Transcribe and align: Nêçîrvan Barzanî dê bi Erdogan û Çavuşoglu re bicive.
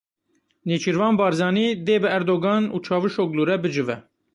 Nêçîrvan 0.67 1.13
Barzanî 1.19 1.67
dê 1.85 1.95
bi 2.01 2.09
Erdogan 2.17 2.63
û 2.75 2.77
Çavuşoglu 2.85 3.43
re 3.49 3.57
bicive. 3.63 3.97